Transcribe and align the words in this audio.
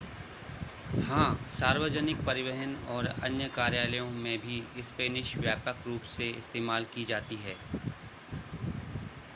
हां 1.01 1.25
सार्वजनिक 1.51 2.23
परिवहन 2.25 2.73
और 2.91 3.07
अन्य 3.07 3.49
कार्यालयों 3.55 4.09
में 4.15 4.37
भी 4.41 4.61
स्पेनिश 4.83 5.35
व्यापक 5.37 5.87
रूप 5.87 6.09
से 6.15 6.29
इस्तेमाल 6.31 6.85
की 6.95 7.03
जाती 7.05 7.35
है 7.43 7.55